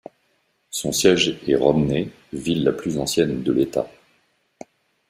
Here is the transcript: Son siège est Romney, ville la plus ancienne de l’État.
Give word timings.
Son 0.71 0.91
siège 0.91 1.37
est 1.47 1.55
Romney, 1.55 2.09
ville 2.33 2.63
la 2.63 2.71
plus 2.71 2.97
ancienne 2.97 3.43
de 3.43 3.53
l’État. 3.53 3.87